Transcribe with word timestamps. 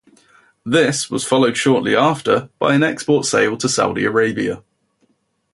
This 0.65 1.11
was 1.11 1.23
followed 1.23 1.55
shortly 1.55 1.95
after 1.95 2.49
by 2.57 2.73
an 2.73 2.81
export 2.81 3.23
sale 3.27 3.55
to 3.57 3.69
Saudi 3.69 4.03
Arabia. 4.03 4.63